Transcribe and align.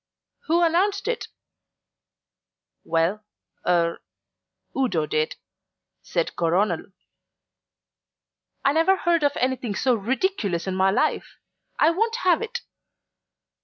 "Who 0.47 0.63
announced 0.63 1.07
it?" 1.07 1.27
"Well 2.83 3.23
er 3.67 4.01
Udo 4.75 5.05
did," 5.05 5.35
said 6.01 6.35
Coronel. 6.35 6.85
"I 8.65 8.73
never 8.73 8.95
heard 8.97 9.21
of 9.21 9.33
anything 9.37 9.75
so 9.75 9.93
ridiculous 9.93 10.65
in 10.65 10.73
my 10.73 10.89
life! 10.89 11.37
I 11.77 11.91
won't 11.91 12.15
have 12.23 12.41
it!" 12.41 12.61